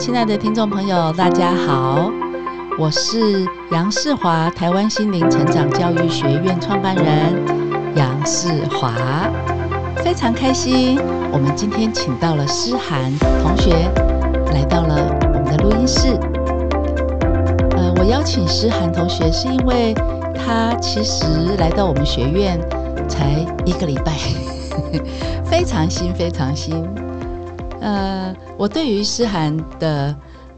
[0.00, 2.10] 亲爱的听众朋友，大家好，
[2.78, 7.04] 我是杨世华，台湾心灵成长教育学院创办人
[7.96, 8.94] 杨世华，
[10.02, 10.98] 非常开心，
[11.30, 13.12] 我们今天请到了诗涵
[13.42, 13.74] 同学
[14.54, 14.96] 来到了
[15.34, 16.18] 我们的录音室。
[17.76, 19.92] 呃，我邀请诗涵同学是因为
[20.34, 21.26] 他其实
[21.58, 22.58] 来到我们学院
[23.06, 24.14] 才一个礼拜，
[25.44, 26.88] 非常新，非常新。
[27.80, 30.14] 呃，我对于诗涵的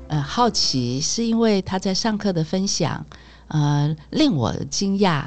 [0.09, 3.07] 呃好奇，是因为他在上课的分享，
[3.49, 5.25] 呃，令我惊讶。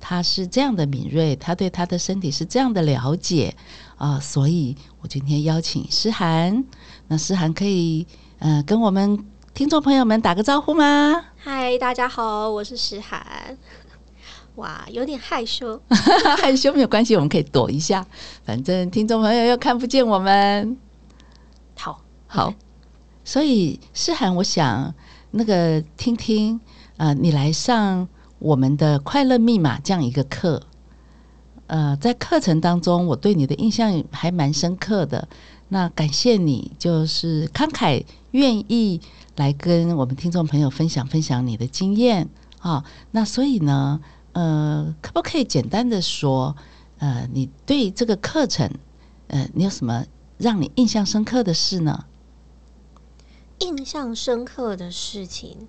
[0.00, 3.54] 他是这样的敏锐，他对他的身体是这样的了解
[3.96, 6.64] 啊，呃，所以我今天邀请诗涵。
[7.08, 8.06] 那诗涵可以
[8.38, 9.22] 呃跟我们
[9.52, 11.26] 听众朋友们打个招呼吗？
[11.36, 13.58] 嗨，大家好，我是诗涵。
[14.54, 15.78] 哇，有点害羞，
[16.38, 18.06] 害羞没有关系，我们可以躲一下，
[18.46, 20.78] 反正听众朋友又看不见我们。
[21.78, 22.54] 好好，
[23.24, 24.92] 所以诗涵，我想
[25.30, 26.60] 那个听听
[26.96, 28.08] 呃，你来上
[28.40, 30.64] 我们的快乐密码这样一个课，
[31.68, 35.28] 呃，在课程当中，我对你的印象还蛮深刻的。
[35.68, 39.00] 那感谢你，就是慷慨愿意
[39.36, 42.84] 来跟我们听众朋友分享分享你的经验啊、哦。
[43.12, 44.00] 那所以呢，
[44.32, 46.56] 呃，可不可以简单的说，
[46.98, 48.68] 呃，你对这个课程，
[49.28, 50.04] 呃，你有什么？
[50.38, 52.06] 让你印象深刻的事呢？
[53.58, 55.66] 印象深刻的事情，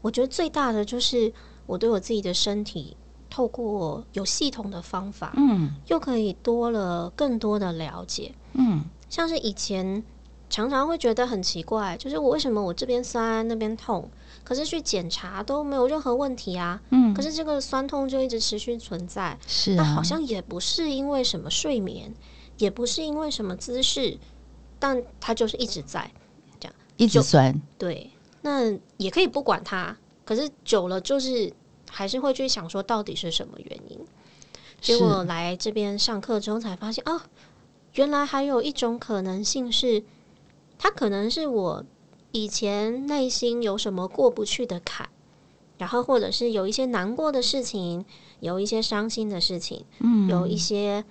[0.00, 1.32] 我觉得最大的就是
[1.66, 2.96] 我对我自己的身体，
[3.28, 10.02] 透过有系统的方法，嗯，又可以多了更多的了解，嗯，像是以前
[10.48, 14.10] 常常会觉得很奇怪，就是我为什么我这边酸那边痛，
[14.42, 22.14] 可是去检查都没有任何问题啊，嗯，可是这个酸痛就一直持续存在，是啊，那好像也不是因为什么睡眠。
[22.58, 24.18] 也不是因为什么姿势，
[24.78, 26.10] 但它就是一直在
[26.58, 27.60] 这样，一直酸。
[27.78, 28.10] 对，
[28.42, 31.52] 那也可以不管它，可是久了就是
[31.88, 33.98] 还是会去想说到底是什么原因。
[34.80, 37.20] 结果来这边上课之后才发现，哦，
[37.94, 40.02] 原来还有一种可能性是，
[40.78, 41.84] 它可能是我
[42.32, 45.08] 以前内心有什么过不去的坎，
[45.78, 48.04] 然后或者是有一些难过的事情，
[48.40, 51.04] 有一些伤心的事情，嗯，有一些。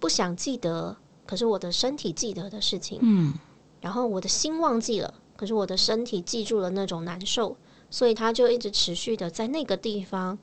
[0.00, 0.96] 不想记得，
[1.26, 3.34] 可是我的身体记得的事情，嗯，
[3.80, 7.56] 然后我的心忘记了，可是我的身体记住了那种难受，
[7.90, 10.38] 所以它就一直持续的在那个地方，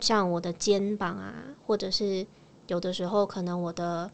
[0.00, 1.34] 像我的肩膀啊，
[1.66, 2.26] 或者是
[2.66, 4.10] 有的时候可能我的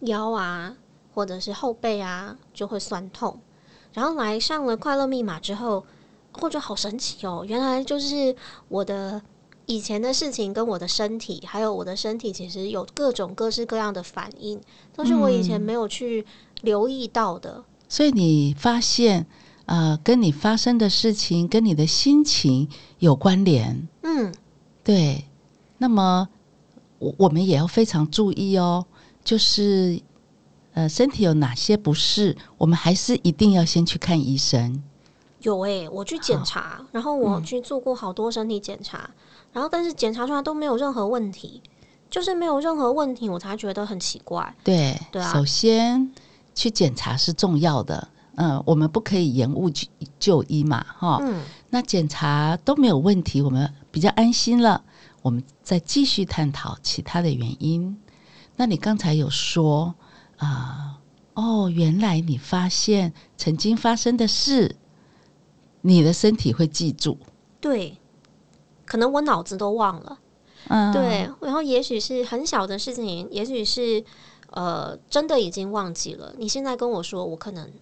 [0.00, 0.76] 腰啊，
[1.14, 3.40] 或者是后背啊，就会酸痛。
[3.92, 5.86] 然后来上了快乐密码之后，
[6.32, 8.34] 或者好神奇哦，原来就是
[8.68, 9.22] 我的。
[9.66, 14.60] 以前的事情跟我的身体，还有我的身体，其实有各种各式各样的反应，
[14.94, 16.26] 都是我以前没有去
[16.62, 17.58] 留意到的。
[17.58, 19.26] 嗯，所以你发现，
[19.66, 22.68] 呃，跟你发生的事情跟你的心情
[22.98, 23.88] 有关联。
[24.02, 24.34] 嗯，
[24.82, 25.24] 对。
[25.78, 26.28] 那么
[26.98, 28.84] 我我们也要非常注意哦，
[29.24, 30.00] 就是
[30.74, 34.82] 呃，身体有哪些不适，我们还是一定要先去看医生。
[35.40, 38.98] 有诶、欸，我去检查，然后我去做过好多身体检查。
[38.98, 39.14] 嗯
[39.52, 41.62] 然后，但是检查出来都没有任何问题，
[42.08, 44.54] 就是没有任何问题，我才觉得很奇怪。
[44.64, 45.32] 对，对啊。
[45.32, 46.10] 首先
[46.54, 49.86] 去检查是重要的，嗯，我们不可以延误就
[50.18, 51.18] 就医嘛，哈。
[51.20, 51.42] 嗯。
[51.68, 54.82] 那检查都没有问题，我们比较安心了，
[55.20, 57.98] 我们再继续探讨其他的原因。
[58.56, 59.94] 那你刚才有说
[60.38, 60.98] 啊，
[61.34, 64.76] 哦，原来你发现曾经发生的事，
[65.82, 67.18] 你的身体会记住。
[67.60, 67.98] 对。
[68.92, 70.18] 可能我脑子都忘了，
[70.68, 74.04] 嗯，对，然后也许是很小的事情，也许是
[74.50, 76.34] 呃，真的已经忘记了。
[76.36, 77.72] 你现在跟我说，我可能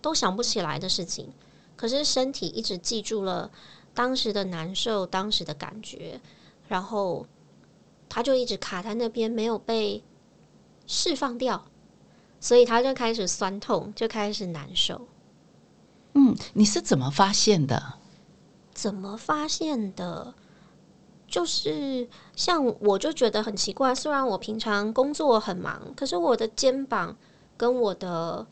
[0.00, 1.30] 都想不起来的事情，
[1.76, 3.50] 可是身体一直记住了
[3.92, 6.18] 当时的难受，当时的感觉，
[6.68, 7.26] 然后
[8.08, 10.02] 他就一直卡在那边，没有被
[10.86, 11.66] 释放掉，
[12.40, 15.06] 所以他就开始酸痛，就开始难受。
[16.14, 17.98] 嗯，你是怎么发现的？
[18.72, 20.32] 怎么发现的？
[21.28, 27.16] 就是像我就觉得很奇怪，虽然我平常工作很忙，可是我的肩膀
[27.56, 28.46] 跟我的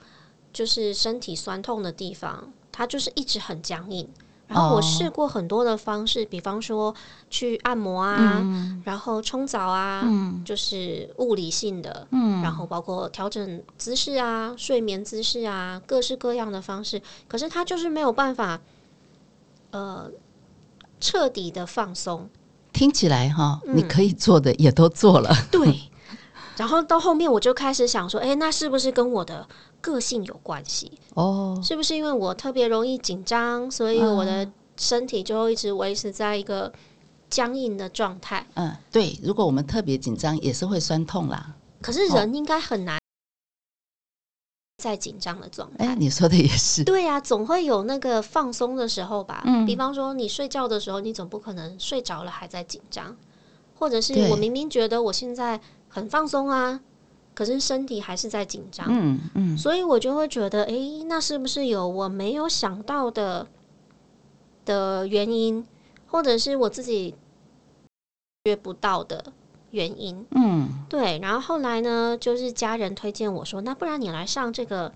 [0.52, 4.08] 就是身体酸痛的地方，它就是一直很僵硬。
[4.46, 6.94] 然后我试过很多的方式，比方说
[7.30, 18.60] 去按摩啊，嗯、然后冲澡啊，嗯、就是物理性的，嗯、然后包括调整姿势啊、睡眠姿势啊，各式各样的方式，可是它就是没有办法，
[19.70, 20.10] 呃，
[21.00, 22.28] 彻底的放松。
[22.74, 25.34] 听起来哈，你可以做的也都做了。
[25.50, 25.80] 对，
[26.56, 29.48] 然后到后面我就开始想说，哎，那是不是跟我的
[29.80, 30.92] 个性有关系？
[31.14, 36.70] 哦，是不是因为我特别容易紧张，所以我的身体就一直维持在一个
[37.30, 38.44] 僵硬的状态？
[38.54, 39.18] 嗯，对。
[39.22, 41.54] 如果我们特别紧张，也是会酸痛啦。
[41.80, 42.98] 可是人应该很难。
[44.84, 49.42] 在紧张的状态，哎，你说的也是，对呀、啊，总会有那个放松的时候吧。
[49.46, 53.16] 嗯，比方说你睡觉的时候，你总不可能睡着了还在紧张，
[53.78, 55.58] 或者是我明明觉得我现在
[55.88, 56.78] 很放松啊，
[57.32, 58.86] 可是身体还是在紧张。
[58.90, 60.74] 嗯嗯，所以我就会觉得，哎，
[61.06, 63.46] 那是不是有我没有想到的
[64.66, 65.66] 的原因，
[66.08, 67.14] 或者是我自己
[68.44, 69.32] 约不到的？
[69.74, 74.92] 原因，嗯，对，然后后来呢，就是家人推荐我说，那不然你来上这个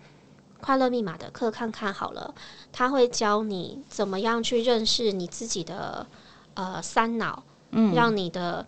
[0.60, 2.32] 快乐密码的课看看好了，
[2.72, 6.06] 他会教你怎么样去认识你自己的
[6.54, 7.42] 呃三脑，
[7.72, 8.64] 嗯，让你的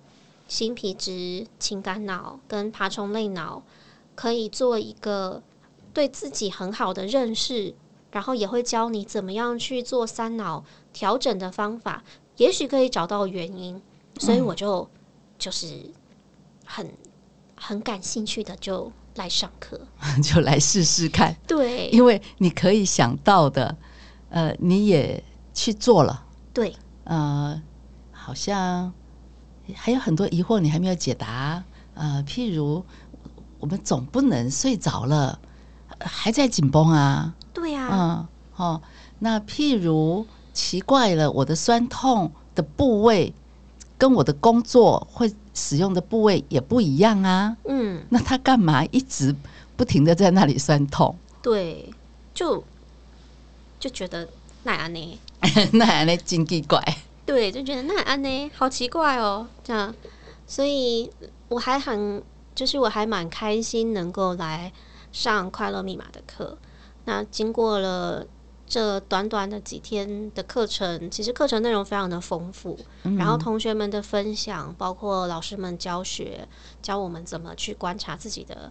[0.48, 3.62] 新皮质、情感脑跟爬虫类脑
[4.16, 5.40] 可以做一个
[5.94, 7.72] 对自己很好的认识，
[8.10, 12.02] 然后也会教你怎么样去做三脑调整的方法，
[12.38, 13.80] 也许可以找到原因，
[14.18, 14.88] 所以我就、嗯、
[15.38, 15.88] 就是。
[16.72, 16.88] 很
[17.56, 19.88] 很感兴趣的就来上课，
[20.22, 21.36] 就来试试看。
[21.48, 23.76] 对，因为你可以想到的，
[24.28, 25.22] 呃，你也
[25.52, 26.26] 去做了。
[26.54, 27.60] 对，呃，
[28.12, 28.92] 好像
[29.74, 31.64] 还有很多疑惑你还没有解答。
[31.94, 32.84] 呃，譬如
[33.58, 35.40] 我们总不能睡着了
[35.98, 37.34] 还在紧绷啊。
[37.52, 38.28] 对呀、啊。
[38.56, 38.82] 嗯，哦，
[39.18, 43.34] 那譬如奇怪了，我的酸痛的部位
[44.00, 45.32] 跟我的工作会。
[45.52, 49.34] 使用的部位也不一样啊，嗯，那他干嘛一直
[49.76, 51.14] 不停的在那里酸痛？
[51.42, 51.92] 对，
[52.32, 52.62] 就
[53.78, 54.26] 就觉得
[54.62, 55.20] 那安呢，
[55.74, 56.80] 那安呢，真奇怪。
[57.26, 59.92] 对，就觉得那安呢，好奇怪哦，这样，
[60.46, 61.10] 所以
[61.48, 62.22] 我还很，
[62.54, 64.72] 就是我还蛮开心能够来
[65.12, 66.56] 上快乐密码的课。
[67.04, 68.24] 那经过了。
[68.70, 76.46] 这短短的几天的课程，其实课程内容非常的丰富，嗯，然后同学们的分享，包括老师们教学，
[76.80, 78.70] 教我们怎么去观察自己的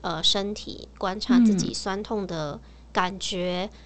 [0.00, 2.58] 呃身体，观察自己酸痛的
[2.92, 3.78] 感觉，嗯，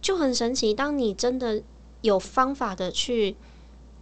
[0.00, 0.72] 就很神奇。
[0.72, 1.62] 当你真的
[2.00, 3.36] 有方法的去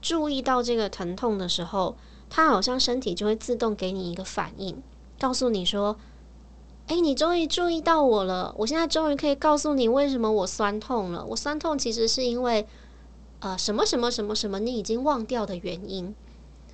[0.01, 1.97] 注意到这个疼痛的时候，
[2.31, 4.81] 它好像身体就会自动给你一个反应，
[5.19, 5.99] 告诉你说。
[6.91, 8.53] 哎，你终于注意到我了！
[8.59, 11.25] 我现在终于可以告诉你为什么我酸痛了。
[11.25, 12.67] 我酸痛其实是因为，
[13.39, 16.13] 呃，什么什么什么什么你已经忘掉的原因。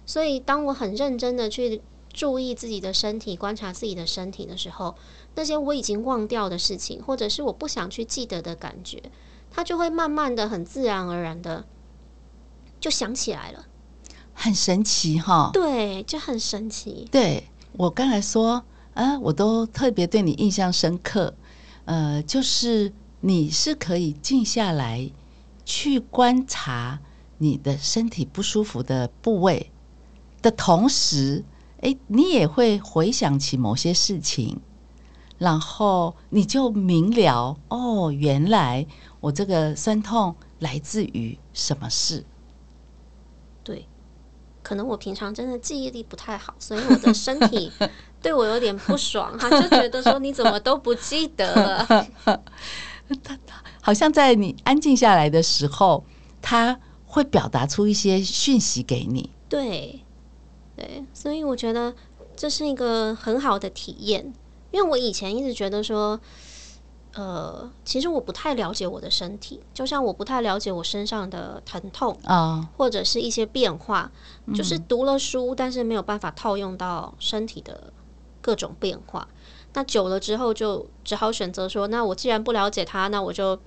[0.07, 4.95] 所以，当我很认真的去注意自己的身体，观察自己的身体的时候，
[5.35, 9.03] 那些我已经忘掉的事情，或者是我不想去记得的感觉，
[9.51, 11.67] 它就会慢慢的、很自然而然的
[12.81, 13.67] 就想起来了。
[14.33, 15.51] 很神奇哈！
[15.53, 17.07] 对，就很神奇。
[17.13, 18.65] 对，我刚才说。
[18.97, 21.35] 啊，我都特别对你印象深刻，
[21.85, 22.91] 呃，就是
[23.21, 25.13] 你是可以静下来
[25.67, 26.99] 去观察
[27.37, 29.71] 你的身体不舒服的部位
[30.41, 31.45] 的同时，
[31.83, 34.61] 诶，你也会回想起某些事情，
[35.37, 38.87] 然后你就明了哦，原来
[39.21, 42.25] 我这个酸痛来自于什么事？
[43.63, 43.87] 对，
[44.63, 47.71] 可能我平常真的记忆力不太好，所以我的身体。
[48.27, 52.07] 对我有点不爽，他就觉得说，你怎么都不记得了？
[53.23, 53.39] 他
[53.81, 56.05] 好像在你安静下来的时候，
[56.43, 59.31] 他会表达出一些讯息给你。
[59.49, 60.01] 对，
[60.75, 61.95] 对，所以我觉得
[62.35, 64.35] 这是一个很好的体验，
[64.73, 66.19] 因为我以前一直觉得说。
[67.15, 72.65] 呃，其实我不太了解我的身体，就像我不太了解我身上的疼痛啊，oh.
[72.77, 74.13] 或者是一些变化，
[74.55, 77.91] 就是读了书，但是没有办法套用到身体的
[78.47, 79.27] 各种变化。
[79.75, 83.59] 那久了之后，就只好选择说，那我既然不了解他，那我就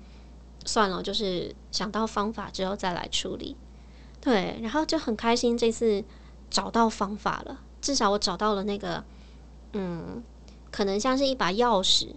[0.65, 3.57] 算了，就是想到方法之后再来处理。
[4.21, 6.01] 对，然后就很开心，这次
[6.50, 9.03] 找到方法了，至少我找到了那个，
[9.74, 10.24] 嗯，
[10.71, 12.12] 可能像是一把钥匙。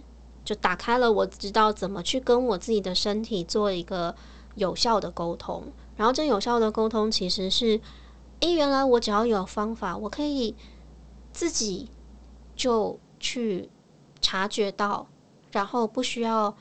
[0.45, 4.13] 就打开了，我知道怎么去跟我自己的身体做一个
[4.55, 5.71] 有效的沟通。
[5.95, 7.79] 然后这有效的沟通其实是，
[8.41, 10.53] 诶，原来我只要有方法，我可以
[11.31, 11.89] 自己
[12.63, 13.67] 就去
[14.21, 15.05] 察觉到，
[15.51, 16.55] 然后不需要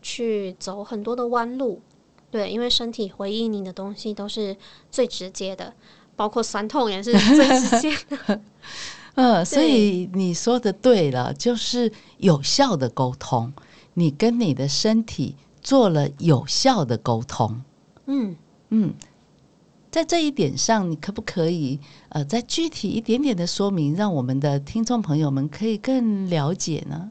[0.00, 1.82] 去走很多的弯路。
[2.30, 4.56] 对，因为身体回应你的东西都是
[4.90, 5.74] 最直接的，
[6.16, 8.40] 包括酸痛也是最直接的。
[9.16, 13.52] 嗯，所以你说的对了，就是有效的沟通，
[13.92, 17.62] 你跟你的身体做了有效的沟通。
[18.06, 18.34] 嗯
[18.70, 18.94] 嗯，
[19.92, 27.10] 在这一点上，你可不可以呃再具体一点点的说明，让我们的听众朋友们可以更了解呢？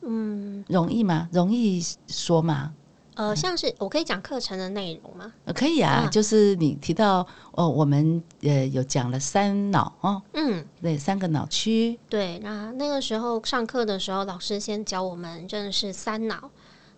[0.00, 1.28] 嗯，容易吗？
[1.30, 2.72] 容易说吗？
[3.16, 5.30] 呃，像是我可以讲课程的内容吗？
[5.44, 11.98] 呃，可以啊，啊就是你提到哦，我们呃有讲了三脑哦，嗯，对，三个脑区。
[12.08, 16.50] 对，那那个时候上课的时候，老师先教我们认识三脑。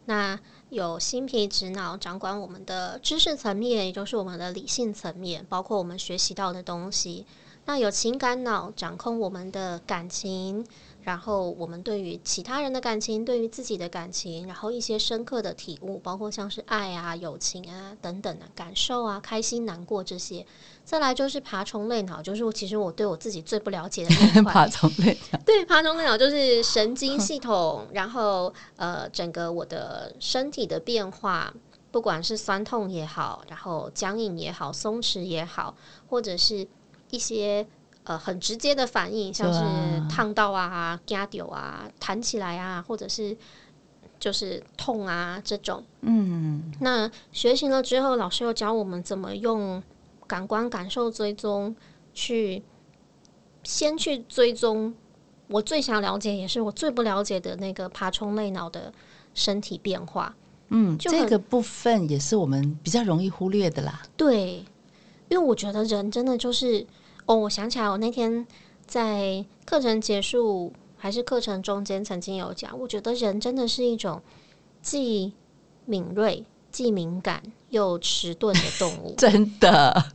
[0.08, 0.38] 那
[0.70, 7.24] 有新皮质脑掌管我们的知识层面，也就是我们的理性层面，包括我们学习到的东西。
[7.66, 10.66] 那有情感脑掌控我们的感情。
[11.02, 20.44] 然后我们对于其他人的感情，对于自己的感情，然后一些深刻的体悟，包括像是爱啊、友情啊等等的感受啊，开心、难过这些。
[20.86, 24.52] 再来就是爬虫类脑，就是其实我对我自己最不了解的那一 块。
[24.52, 25.38] 爬虫类脑。
[25.44, 31.52] 对，爬虫类脑就是神经系统，然后呃，整个我的身体的变化，
[31.90, 35.74] 不管是酸痛也好，然后僵硬也好，松弛也好，
[36.08, 36.66] 或者是
[37.10, 37.66] 一些。
[38.08, 39.60] 呃，很直接的反应，像是
[40.08, 43.36] 烫到啊、夹掉啊、弹起来啊，或者是
[44.20, 45.84] 就是痛啊这种。
[46.02, 49.82] 嗯，那学习了之后，老师又教我们怎么用
[50.26, 51.74] 感官感受追踪，
[52.12, 52.62] 去
[53.62, 54.94] 先去追踪
[55.48, 58.92] 我最想了解，也是我最不了解的那个爬虫类脑的
[59.34, 60.34] 身体变化。
[60.68, 64.02] 嗯，这个部分也是我们比较容易忽略的啦。
[64.16, 64.64] 对，
[65.28, 66.86] 因为我觉得人真的就是。
[67.28, 68.46] 哦，我想起来，我那天
[68.86, 74.22] 在课程结束还是课程中间曾经有讲，我觉得人真的是一种
[74.80, 75.32] 既
[75.86, 76.44] 敏锐、
[76.76, 79.14] 既敏感又迟钝的动物。
[79.16, 80.12] 真的，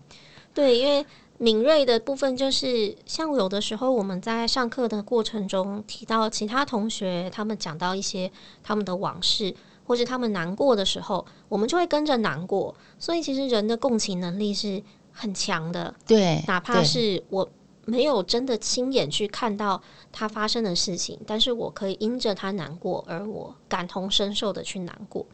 [0.53, 1.03] 对，因为
[1.39, 12.75] 敏锐的部分就是像有的时候我们在上课的过程中提到其他同学，他们讲到一些他们的往事，或是他们难过的时候，我们就会跟着难过。
[12.99, 14.83] 所以其实人的共情能力是。
[15.13, 17.47] 很强的，对，哪怕是我
[17.83, 25.25] 没有真的亲眼去看到他发生的事情，但是我可以因着他难过而我感同身受的去难过。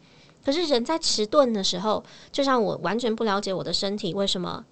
[0.48, 2.02] 可是人在迟钝的时候，
[2.32, 4.64] 就像我完全不了解我的身体为什么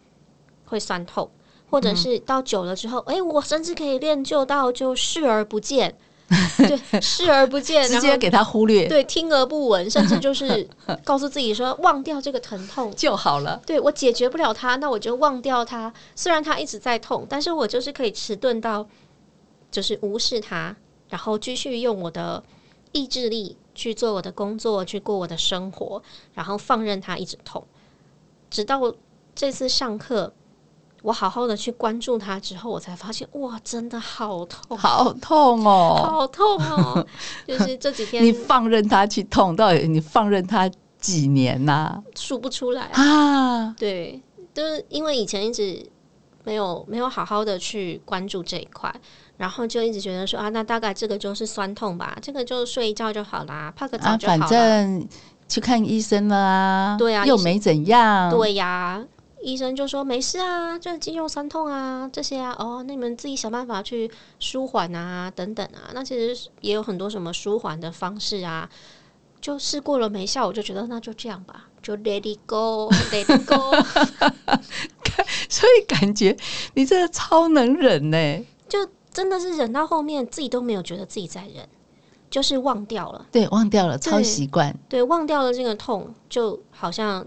[0.68, 1.30] 会酸痛，
[1.70, 5.94] 或者是到久了之后， 哎、嗯欸，我甚至可以练就到就视而不见。
[6.58, 8.88] 对，视而不见， 直接给他忽略。
[8.88, 10.66] 对，听而不闻，甚至就是
[11.04, 13.62] 告诉自己说，忘掉这个疼痛就好了。
[13.66, 15.94] 对，我解决不了它，那我就忘掉它。
[16.16, 18.88] 虽然它一直在痛，但是我就是可以迟钝到，
[19.70, 20.74] 就是无视它，
[21.10, 22.42] 然后继续用我的
[22.94, 26.02] 意志力去做我的工作，去过我的生活，
[26.34, 27.64] 然后放任他一直痛，
[28.50, 28.82] 直到
[29.36, 30.34] 这次上课。
[31.04, 37.08] 我好好的去关注他之后，我才发现哇，真的好痛，好痛哦，好痛哦！
[37.48, 40.68] 就是这几天，你放任他去痛，到底你放任他
[40.98, 42.04] 几年呐、啊？
[42.16, 43.70] 数不出来啊！
[43.78, 44.20] 对，
[44.52, 45.88] 就是因为以前一直
[46.44, 48.92] 没有没有好好的去关注这一块，
[49.38, 54.46] 然后就一直觉得说啊，那大概这个就是酸痛吧，这个就睡一觉就好啦，泡个澡就好了。
[54.46, 55.08] 啊、反正
[55.48, 59.06] 去看医生了啊，对啊，又没怎样，对呀、啊。
[59.42, 65.92] 医生就说没事啊，就是肌肉酸痛啊这些啊，哦，那你们自己想办法去舒缓啊，等等啊。
[65.94, 68.68] 那其实也有很多什么舒缓的方式啊，
[69.40, 73.76] 就试过了没效，我就觉得那就这样吧，就 let it go，let it go。
[75.48, 76.36] 所以感觉
[76.74, 78.46] 你真的超能忍呢，就
[79.16, 81.68] 真的是忍到后面自己都没有觉得自己在忍，
[82.30, 87.26] 就是忘掉了，对，忘掉了，超习惯，对，忘掉了这个痛，就好像。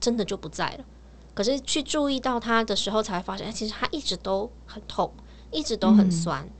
[0.00, 0.84] 真的就不在了，
[1.32, 5.10] 可是去注意到它的时候，才发现，其实它一直都很痛，
[5.50, 6.44] 一直都很酸。
[6.44, 6.50] 嗯、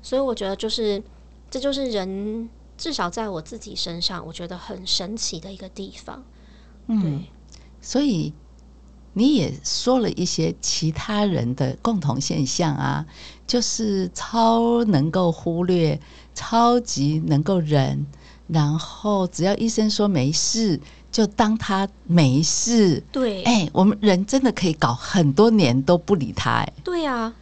[0.00, 1.02] 所以我觉得，就是
[1.50, 6.24] 这就是人，至少在我自己身上，我觉得很神奇的一个地方。
[6.86, 7.30] 嗯，对，
[7.82, 8.32] 所以
[9.18, 13.06] 你也说了一些其他人的共同现象啊，
[13.46, 15.98] 就是超能够忽略，
[16.34, 18.04] 超级能够忍，
[18.46, 20.78] 然后只要医生说没事。
[21.08, 27.34] 就当他没事，对，哎、欸，我们人真的可以搞很多年都不理他，哎，对、啊，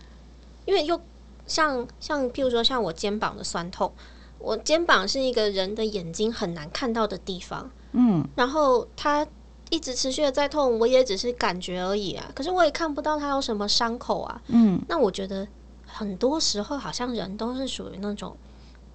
[0.64, 1.00] 因为又
[1.48, 3.92] 像像譬如说像我肩膀的酸痛，
[4.38, 9.26] 我肩膀是一个人的眼睛很难看到的地方，嗯，然后他
[9.74, 15.46] 一直持续的在痛，我也只是感觉而已啊，可是我也看不到他有什么伤口啊，嗯，那我觉得
[15.84, 18.36] 很多时候好像人都是属于那种。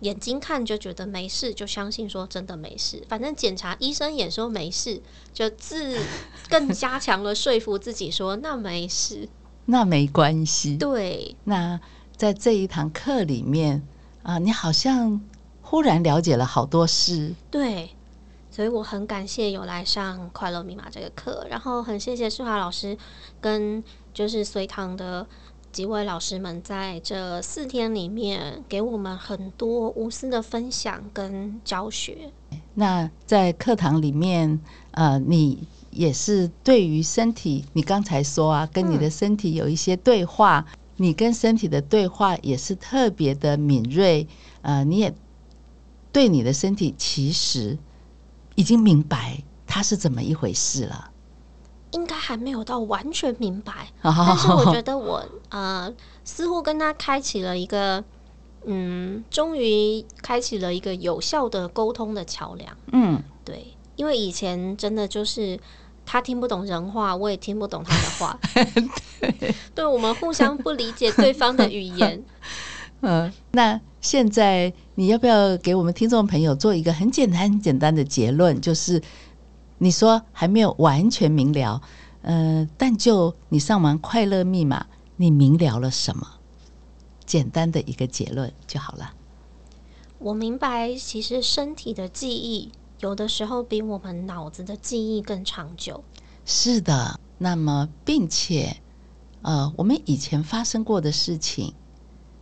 [0.02, 3.04] 眼睛看就觉得没事，就相信说真的没事。
[3.10, 5.02] 反正检查医生也说没事，
[5.34, 6.00] 就自
[6.48, 9.28] 更加强了说服自己说那没事，
[9.66, 10.78] 那没关系。
[10.78, 11.82] 对，那
[12.16, 13.86] 在这一堂课里面
[14.24, 15.20] 啊，你好像
[15.62, 17.36] 忽然了解了好多事。
[17.52, 17.90] 对，
[18.52, 22.98] 所以我很感谢有来上快乐密码这个课，然后很谢谢世华老师
[23.40, 25.26] 跟就是随堂的
[25.72, 32.32] 几位老师们在这四天里面给我们很多无私的分享跟教学。
[32.74, 34.60] 那在课堂里面，
[34.92, 40.66] 呃，你也是对于身体，你刚才说啊，跟你的身体有一些对话，
[40.98, 44.28] 你跟身体的对话也是特别的敏锐，
[44.64, 45.14] 呃，你也
[46.12, 47.78] 对你的身体其实。
[48.60, 51.12] 已经明白它是怎么一回事了，
[51.92, 55.90] 应该还没有到完全明白， 但是我觉得我呃
[56.26, 58.04] 似乎跟他开启了一个，
[58.66, 62.76] 嗯，终于开启了一个有效的沟通的桥梁。
[62.92, 65.58] 嗯，对，因为以前真的就是
[66.06, 68.38] 他听不懂人话，我也听不懂他的话，
[69.22, 72.22] 对，对，我们互相不理解对方的语言。
[73.02, 78.60] 嗯，那现在你要不要给我们听众朋友做一个很简单、很简单的结论？
[78.62, 79.02] 就是
[79.78, 81.82] 你说还没有完全明了，
[82.22, 84.88] 呃，但就你上完快乐密码，
[85.18, 86.28] 你明了了什么？
[87.26, 89.14] 简单的一个结论就好了。
[90.18, 96.04] 我明白，其实身体的记忆有的时候比我们脑子的记忆更长久。
[96.46, 98.78] 是的，那么并且，
[99.42, 101.74] 呃，我们以前发生过的事情。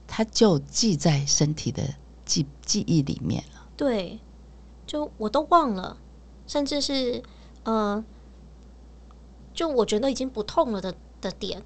[0.08, 1.84] 它就记在身体的
[2.26, 3.68] 记记忆里面了。
[3.76, 4.20] 对，
[4.88, 5.98] 就我都忘了，
[6.48, 7.22] 甚至是
[7.64, 8.04] 呃，
[9.54, 11.62] 就我觉得已经不痛了的的点，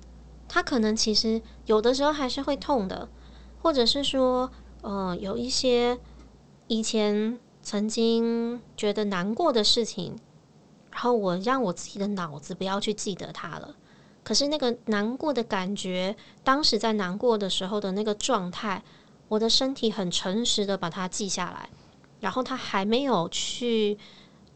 [0.47, 3.07] 它可能其实有的时候还是会痛的，
[3.61, 5.99] 或者是说，呃，有一些
[6.67, 10.17] 以前曾经觉得难过的事情，
[10.89, 13.75] 然后我让我自己的脑子不要去记得它了。
[14.23, 18.83] 可是那个难过的感觉，当时在难过的时候的那个状态，
[19.27, 21.69] 我的身体很诚实的把它记下来，
[22.19, 23.97] 然后它还没有去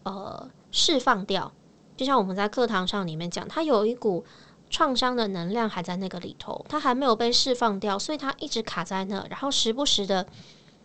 [0.04, 1.52] 呃释放掉。
[1.98, 4.24] 就像我们在课堂上里面讲，它有一股
[4.70, 10.28] 创伤的能量还在那个里头，它还没有被释放掉，所以它一直卡在那，然后时不时的，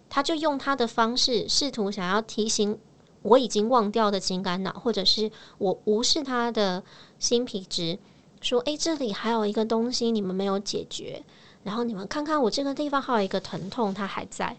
[0.08, 2.78] 他就用他的方式试图想要提醒
[3.22, 6.82] 我已经忘掉的情感脑，或者是我无视他的
[7.18, 7.98] 新皮质。
[8.40, 11.22] 说：“诶，这里还有一个东西你们没有解决，
[11.62, 14.56] 然后你们看看我这个地方还有一个疼痛，它还在。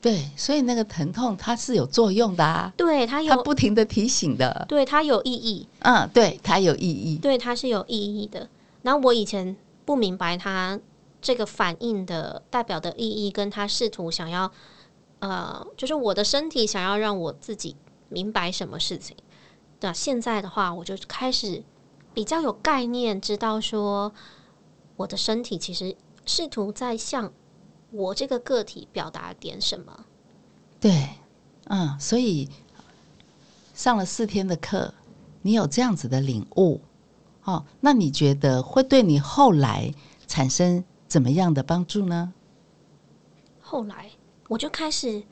[0.00, 5.66] 对，所以那个疼痛它是有作用的啊，对，它有，它不停的提醒的，对，它有意义。
[5.78, 8.48] 嗯，对，它有意义，对，它是有意义的。
[8.82, 10.78] 然后我以前不明白它
[11.20, 14.50] 这个反应的代表的意义，跟他试图想要，
[15.20, 17.76] 呃，就是我的身体想要让我自己
[18.08, 19.16] 明白什么事情。
[19.80, 21.62] 那现在的话，我就开始。”
[22.14, 24.12] 比较有概念，知道说
[24.96, 25.96] 我的身体其实
[26.26, 27.32] 试图在向
[27.90, 30.04] 我这个个体表达点什么。
[30.78, 31.08] 对，
[31.64, 32.48] 嗯，所以
[33.72, 34.92] 上了四天的课，
[35.40, 36.80] 你有这样子的领悟，
[37.44, 39.94] 哦，那你觉得会对你后来
[40.26, 42.34] 产生怎么样的帮助呢？
[43.60, 44.10] 后来
[44.48, 45.22] 我就开始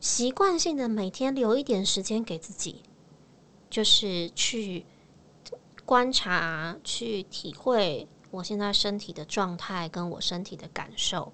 [0.00, 2.82] 习惯性的每天留一点时间给自己，
[3.70, 4.84] 就是去。
[5.86, 11.32] 观察，去体会我现在身体的状态，跟我身体的感受，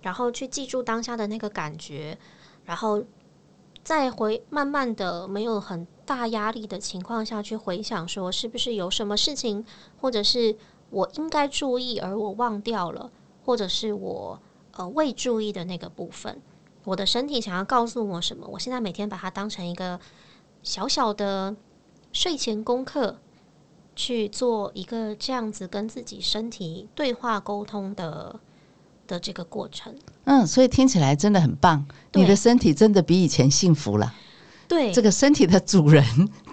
[0.00, 2.16] 然后去记住当下的那个感觉，
[2.64, 3.04] 然后
[3.82, 9.64] 再回慢慢的没有很大压力的情况下去回想，说是不是有什么事情，
[10.00, 10.56] 或者是
[10.90, 13.10] 我应该注意而我忘掉了，
[13.44, 14.40] 或者是我
[14.72, 16.40] 呃未注意的那个部分，
[16.84, 18.46] 我的身体想要告诉我什么？
[18.46, 19.98] 我现在每天把它当成一个
[20.62, 21.56] 小小的
[22.12, 23.18] 睡前功课。
[23.98, 28.38] 去做一个这样子跟自己身体对话沟通的
[29.08, 31.84] 的这个过程，嗯，所以听起来真的很棒。
[32.12, 34.14] 你的身体真的比以前幸福了。
[34.68, 36.04] 对，这个身体的主人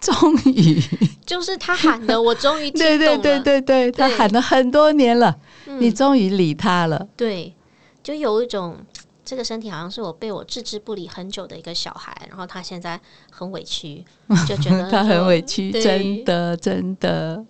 [0.02, 0.82] 终于
[1.24, 2.72] 就是他喊的，我终于。
[2.72, 5.38] 对对对对对，他喊了很多年了，
[5.78, 7.08] 你终于理他了。
[7.16, 7.54] 对，
[8.02, 8.76] 就有一种。
[9.26, 13.00] 这个身体好像是我被我置之不理很久的一个小孩，然后他现在
[13.32, 14.06] 很委屈，
[14.48, 17.44] 就觉得 他很委屈，真的真的，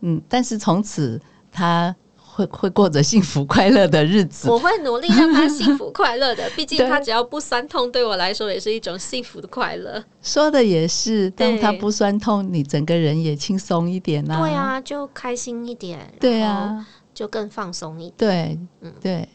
[0.00, 4.48] 嗯，但是从此他会会过着幸福快乐的日子。
[4.48, 10.02] 我会努力让他幸福快乐的，毕竟 他只要不酸痛，对我来说也是一种幸福的快乐。
[10.22, 14.38] 说的也是，当他不酸痛，你整个人也轻松一点呐。
[14.38, 18.14] 对啊，就开心一点，对啊，就更放松一点。
[18.16, 19.28] 对，嗯，对。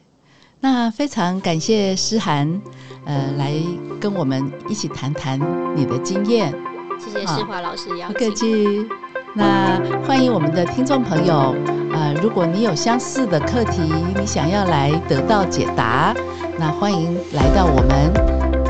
[0.60, 2.62] 那非常感谢诗涵，
[3.06, 3.54] 呃，来
[4.00, 5.40] 跟我们一起谈谈
[5.76, 6.54] 你的经验。
[7.00, 8.08] 谢谢世华老师邀请。
[8.08, 8.88] 不客气。
[9.38, 11.54] 那欢迎我们的听众朋友，
[11.94, 13.82] 呃，如果你有相似的课题，
[14.18, 16.16] 你想要来得到解答，
[16.58, 18.14] 那欢迎来到我们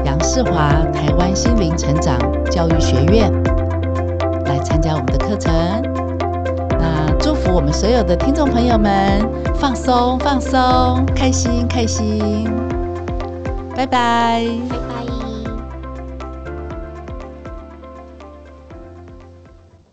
[0.04, 2.18] 杨杨世华台湾心灵成长
[2.50, 3.30] 教育学院
[4.46, 5.95] 来参加我们的课程。
[7.56, 12.52] 我们所有的听众朋友们放松放松，开心开心。
[13.74, 14.85] 拜拜。